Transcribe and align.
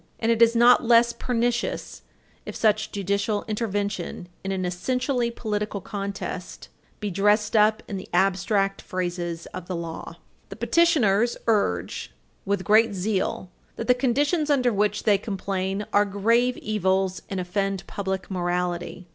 And 0.19 0.31
it 0.31 0.41
is 0.41 0.55
not 0.55 0.83
less 0.83 1.13
pernicious 1.13 2.01
if 2.43 2.55
such 2.55 2.91
judicial 2.91 3.45
intervention 3.47 4.29
in 4.43 4.51
an 4.51 4.65
essentially 4.65 5.29
political 5.29 5.79
contest 5.79 6.69
be 6.99 7.11
dressed 7.11 7.55
up 7.55 7.83
in 7.87 7.97
the 7.97 8.09
abstract 8.11 8.81
phrases 8.81 9.45
of 9.53 9.67
the 9.67 9.75
law. 9.75 10.15
The 10.49 10.57
appellants 10.59 11.37
urge 11.45 12.11
with 12.45 12.63
great 12.63 12.95
zeal 12.95 13.51
that 13.75 13.85
the 13.85 13.93
conditions 13.93 14.49
of 14.49 14.65
which 14.73 15.03
they 15.03 15.19
complain 15.19 15.85
are 15.93 16.03
grave 16.05 16.57
evils, 16.57 17.21
and 17.29 17.39
offend 17.39 17.85
public 17.85 18.31
morality. 18.31 19.05